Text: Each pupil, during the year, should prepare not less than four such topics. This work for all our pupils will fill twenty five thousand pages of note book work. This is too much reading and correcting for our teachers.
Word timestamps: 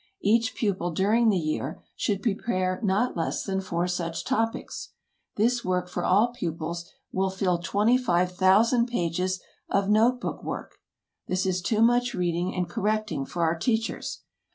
Each 0.23 0.55
pupil, 0.55 0.89
during 0.89 1.29
the 1.29 1.37
year, 1.37 1.83
should 1.95 2.23
prepare 2.23 2.79
not 2.81 3.15
less 3.15 3.43
than 3.43 3.61
four 3.61 3.87
such 3.87 4.25
topics. 4.25 4.93
This 5.35 5.63
work 5.63 5.87
for 5.87 6.03
all 6.03 6.29
our 6.29 6.33
pupils 6.33 6.89
will 7.11 7.29
fill 7.29 7.59
twenty 7.59 7.99
five 7.99 8.31
thousand 8.35 8.87
pages 8.87 9.41
of 9.69 9.91
note 9.91 10.19
book 10.19 10.43
work. 10.43 10.79
This 11.27 11.45
is 11.45 11.61
too 11.61 11.83
much 11.83 12.15
reading 12.15 12.55
and 12.55 12.67
correcting 12.67 13.27
for 13.27 13.43
our 13.43 13.55
teachers. 13.55 14.21